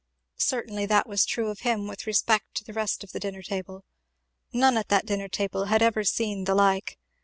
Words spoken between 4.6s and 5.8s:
at that dinner table